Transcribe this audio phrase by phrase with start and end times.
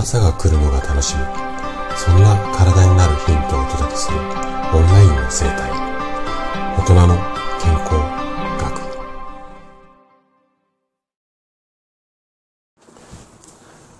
[0.00, 1.22] 朝が来るのが楽しみ。
[1.96, 4.24] そんな体になるヒントをお届けするオン
[4.86, 5.72] ラインの生態。
[6.78, 7.16] 大人の
[7.60, 7.94] 健康
[8.62, 8.78] 学。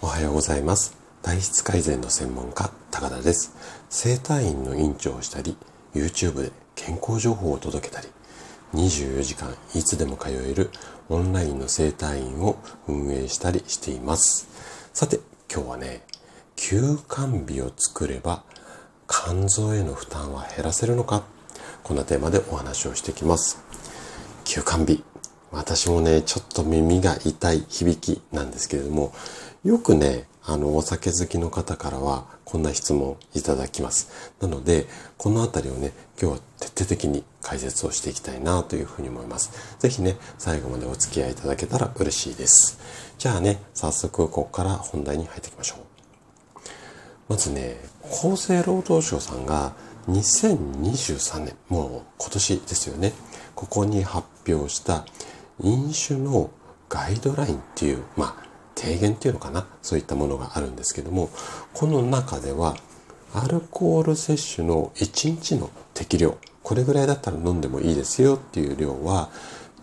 [0.00, 0.96] おはようございます。
[1.20, 3.56] 体質改善の専門家高田です。
[3.90, 5.56] 生体院の院長をしたり
[5.96, 8.06] YouTube で健康情報を届けたり
[8.72, 10.70] 24時間いつでも通える
[11.08, 12.56] オンラインの生体院を
[12.86, 14.46] 運営したりしています。
[14.94, 15.18] さて
[15.50, 16.02] 今日はね
[16.56, 18.44] 休館日を作れば
[19.08, 21.22] 肝臓への負担は減らせるのか？
[21.82, 23.58] こんなテーマでお話をしていきます。
[24.44, 25.02] 休館日。
[25.50, 29.14] 私もねちょっと耳が痛い響きなんですけれども
[29.64, 34.34] よくねあのお酒好きの方からはこんな質問いただきます。
[34.42, 34.86] なので
[35.16, 39.76] このあたりをね今日は徹底的に解説をしていきたいなというふうに思います。
[39.78, 42.80] 是非ね最後までお付き合いいただけたら嬉しいです。
[43.18, 45.78] じゃあね早速ここから本題に入っていきましょう。
[47.28, 49.74] まずね厚生労働省さんが
[50.08, 53.12] 2023年もう今年ですよね。
[53.54, 55.06] ここに発表した
[55.60, 56.50] 飲酒の
[56.88, 59.66] ガイドラインっていうまあ提言っていうのかな？
[59.82, 61.30] そういったものがあるんですけども
[61.74, 62.76] この中では
[63.34, 69.30] アルコール摂取の1日の適量これぐらいだったら飲んでもいいですよっていう量は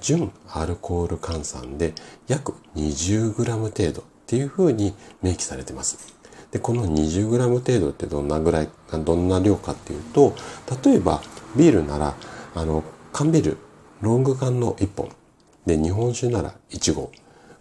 [0.02, 1.94] 純アルコール換算で
[2.28, 6.16] 約 20g 程度っていうふうに明記されてます。
[6.52, 10.36] でこの 20g 程度ってどんなぐらいどんな量かっていうと
[10.84, 11.22] 例えば
[11.56, 12.16] ビールなら
[12.54, 13.58] あの缶ビール
[14.02, 15.10] ロング缶の1本。
[15.66, 17.12] で日本酒なら1合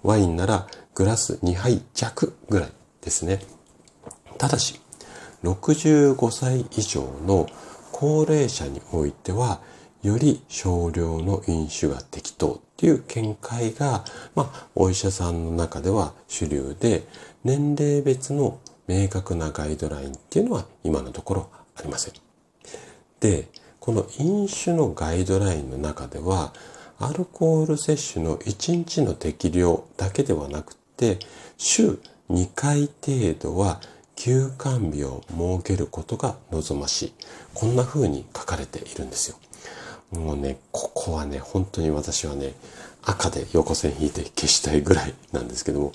[0.03, 3.41] ワインならグラス2杯弱ぐらいですね。
[4.37, 4.81] ただし
[5.45, 7.47] 65歳以上の
[7.93, 9.61] 高齢者においては
[10.03, 17.05] より少量の飲酒が適当っていう見解が、まあ、お医者さんの中では主流で
[17.45, 22.15] 年齢別の明確なガイドラインっていうのは今のところありません。
[23.21, 23.49] で、
[23.81, 26.53] この飲酒のガイドラインの中では、
[26.99, 31.19] アルコール摂取の1日の適量だけではなくて、
[31.57, 31.99] 週
[32.31, 33.81] 2回程度は
[34.17, 37.15] 休館日を設けることが望ましい。
[37.53, 39.37] こんな風に書かれているんですよ。
[40.13, 42.55] もうね、ここはね、本当に私はね、
[43.07, 45.93] 赤で横線引いて消したいぐらいなんですけども、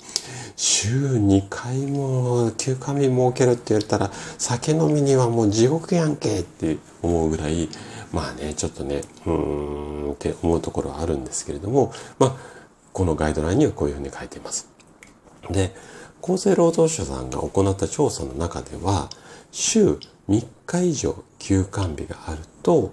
[0.56, 7.68] 週2回も休館日設けるって言ったら、酒飲みにはもう地獄やんけって思うぐらい、
[8.12, 12.36] まあね、ちょっとね、うーんって思うところはあるんですけれども、まあ、
[12.92, 14.68] このガイドラインにはこういうふうに書いています。
[15.50, 15.74] で、
[16.22, 19.08] 厚生労働省さんが行った調査の中では、
[19.50, 19.98] 週
[20.28, 22.92] 3日以上休館日があると、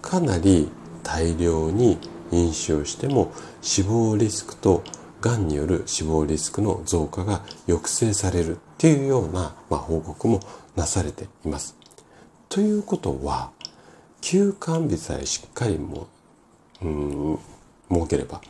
[0.00, 0.68] かなり
[1.02, 1.98] 大量に
[2.30, 4.82] 飲酒をしても死亡リスクと
[5.20, 10.40] がんによる死亡リスクの増加が抑制されるっていうような、まあ、報告も
[10.74, 11.76] なされています。
[12.48, 13.50] ということは
[14.20, 16.08] 休館日さえしっかりも
[16.82, 17.38] うん
[17.90, 18.40] 設ければ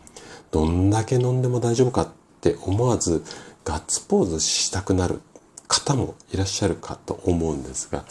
[0.51, 2.09] どんだけ飲んでも大丈夫かっ
[2.41, 3.23] て思わず
[3.65, 5.21] ガッツポーズしたくなる
[5.69, 8.05] 方もいらっしゃるかと思うんですが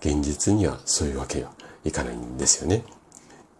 [0.00, 1.52] 現実にはそういうわけには
[1.84, 2.84] いかないんですよね。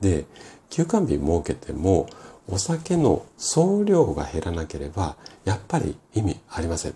[0.01, 0.27] で
[0.71, 2.09] 休館日設けても
[2.47, 6.95] お酒の総量が減らなければやっぱり意味ありません。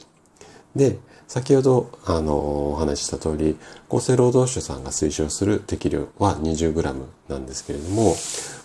[0.77, 0.99] で
[1.29, 3.59] 先ほどあのお話しした通り
[3.91, 8.15] 厚生労働省さんが推奨する適量は 20g なんですけれども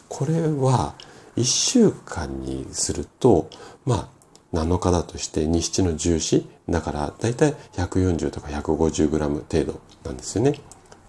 [0.09, 0.95] これは
[1.37, 3.49] 1週間にすると
[3.85, 4.09] まあ
[4.53, 10.59] 7日だとして日7の14だからだいたい140とか 150g 程度なんですよね。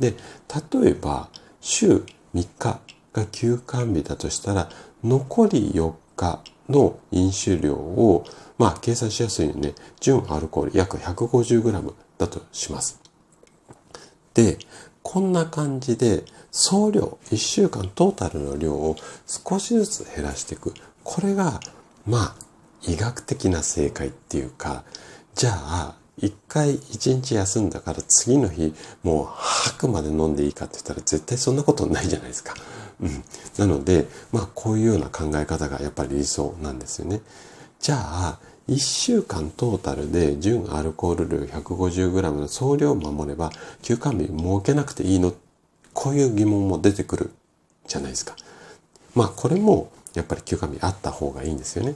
[0.00, 0.14] で
[0.82, 1.28] 例えば
[1.60, 2.04] 週
[2.34, 2.80] 3日
[3.12, 4.68] が休館日だとしたら
[5.02, 8.24] 残り4日の飲酒量を
[8.58, 13.00] まあ計算しやすいよね純アルコール約 150g だとします。
[14.34, 14.58] で
[15.02, 21.60] こんな感じで総量1週間トータルの量を少しずつ減らしていくこれが
[22.06, 22.47] まあ
[22.82, 24.84] 医学的な正解っていうか
[25.34, 32.54] じゃあ一回一日休んだから次の日もう吐くまで飲んでいいかって言ったら絶対そんなことないじゃないですか。
[33.00, 33.22] うん。
[33.56, 37.20] なので、まあこういうような考え方がやっぱり理想なんですよね。
[37.78, 38.38] じゃあ、
[38.68, 43.52] 1週間トータルで純アルコール量 150g の総量を守れば
[43.82, 45.32] 休館日設けなくていいの？
[45.94, 47.30] こういう疑問も出てくる
[47.86, 48.34] じゃないですか。
[49.14, 51.94] まあこれもやっぱり休館日あった方がいいんですよね。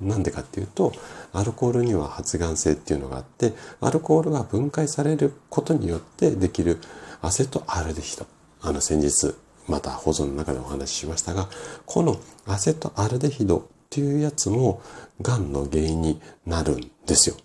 [0.00, 0.92] なんでかっていうと、
[1.32, 6.80] アルコールには発がん性っていうのがあって、アルコールが分解されることによってできる
[7.22, 8.26] アセトアルデヒド。
[8.60, 9.34] あの先日、
[9.68, 11.48] また保存の中でお話ししましたが、
[11.86, 14.82] このアセトアルデヒドっていうやつも、
[15.22, 17.36] がんの原因になるんですよ。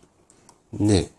[0.74, 1.12] ね、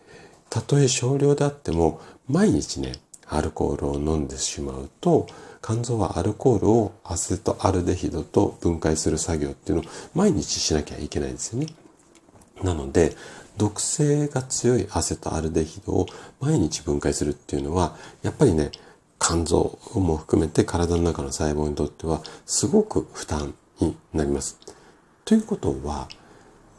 [0.49, 2.93] たとえ少量であっても、毎日ね、
[3.27, 5.27] アルコールを飲んでしまうと、
[5.61, 9.85] 肝臓はアルコールをアセトアルデヒドと分解する作業っていうのを
[10.15, 11.67] 毎日しなきゃいけないんですよね。
[12.63, 13.15] なので、
[13.57, 16.07] 毒性が強いアセトアルデヒドを
[16.39, 18.71] 毎日分解するっていうのは、やっぱりね、
[19.19, 24.57] 肝臓も含めて体の中の細胞にとってはすごく負担になります。
[25.25, 26.07] ということは、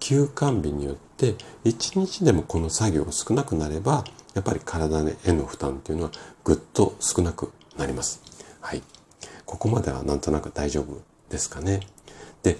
[0.00, 4.02] 休肝日によって一日でもこの作業が少なくなれば、
[4.34, 6.10] やっぱり体への負担っていうのは
[6.42, 8.31] ぐっと少なくなります。
[8.62, 8.82] はい。
[9.44, 11.80] ここまではなんとなく大丈夫ですかね。
[12.42, 12.56] で、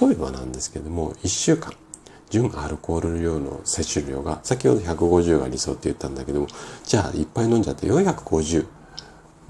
[0.00, 1.74] 例えばなんですけども、1週間、
[2.30, 6.46] 純アルコール量の摂取量が、先ほど150が理想って言ったんだけども、
[6.84, 8.66] じゃあいっぱい飲んじゃって450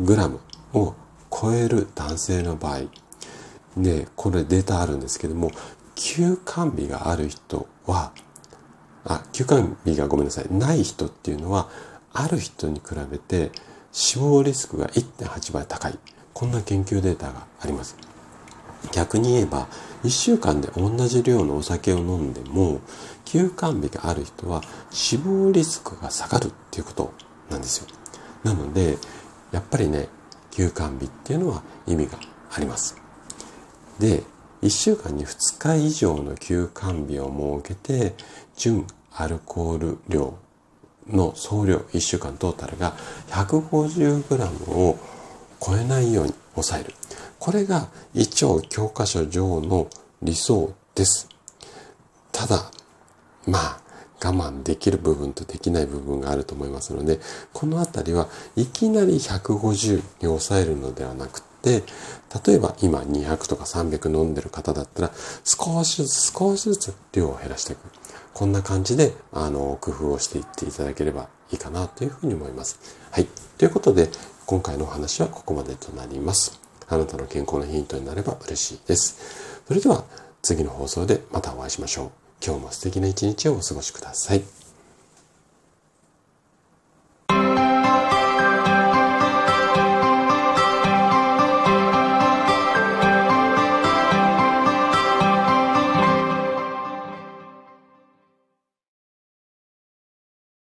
[0.01, 0.41] グラム
[0.73, 0.95] を
[1.31, 2.81] 超える男性の場合、
[3.77, 5.51] で、これデータあるんですけども、
[5.95, 8.13] 休肝日がある人は、
[9.05, 11.69] あ、休肝日がごめんなさい、ない人っていうのは、
[12.13, 13.53] ある人に比べて
[13.93, 15.99] 死亡リスクが1.8倍高い。
[16.33, 17.97] こんな研究データがあります。
[18.93, 19.69] 逆に言えば、
[20.05, 22.81] 1週間で同じ量のお酒を飲んでも、
[23.25, 27.13] 休肝日がある人は死亡リスクが下がるっていうこと
[27.51, 27.87] なんですよ。
[28.43, 28.97] なので、
[29.53, 30.09] やっぱりね、
[30.51, 32.19] 休肝日っていうのは意味が
[32.53, 32.97] あります。
[33.99, 34.23] で、
[34.63, 38.15] 1週間に2日以上の休肝日を設けて、
[38.57, 40.39] 純アルコール量
[41.13, 42.95] の総量1週間トータルが
[43.29, 44.99] 150g を
[45.61, 46.95] 超えないように抑える。
[47.39, 49.89] これが一応教科書上の
[50.23, 51.29] 理想です。
[52.33, 52.71] ただ、
[53.47, 53.81] まあ、
[54.23, 57.19] 我慢できる部分とできない部分があると思いますので、
[57.53, 61.83] このあたりはいきなり150に抑えるのではなくて、
[62.47, 65.11] 例えば今200とか300飲んでる方だったら、
[65.45, 67.81] 少しずつ少しずつ量を減らしていく。
[68.41, 72.79] こんな感じで、あの、工夫をしていっていただければいいかなというふうに思います。
[73.11, 73.27] はい。
[73.59, 74.09] ということで、
[74.47, 76.59] 今回のお話はここまでとなります。
[76.89, 79.61] あなたの健康のヒントになれば嬉しいです。
[79.69, 80.07] それでは、
[80.41, 82.11] 次の放送でまたお会いしましょう。
[82.43, 84.60] 今日も素敵な一日をお過ごしください。